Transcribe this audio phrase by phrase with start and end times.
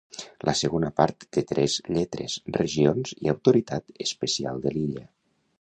[0.47, 5.07] La segona part té tres lletres: regions i autoritat especial de l'illa.